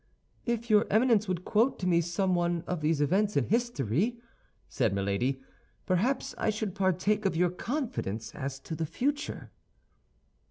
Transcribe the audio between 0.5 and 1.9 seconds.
your Eminence would quote to